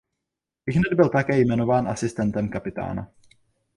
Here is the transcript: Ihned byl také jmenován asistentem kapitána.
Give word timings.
Ihned 0.65 0.93
byl 0.93 1.09
také 1.09 1.39
jmenován 1.39 1.87
asistentem 1.87 2.49
kapitána. 2.49 3.11